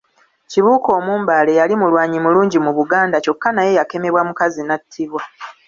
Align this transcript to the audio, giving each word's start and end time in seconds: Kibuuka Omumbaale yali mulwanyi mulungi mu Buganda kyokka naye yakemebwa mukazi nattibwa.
Kibuuka 0.51 0.89
Omumbaale 0.99 1.51
yali 1.59 1.73
mulwanyi 1.81 2.17
mulungi 2.25 2.57
mu 2.65 2.71
Buganda 2.77 3.17
kyokka 3.23 3.49
naye 3.53 3.71
yakemebwa 3.79 4.21
mukazi 4.29 4.61
nattibwa. 4.65 5.21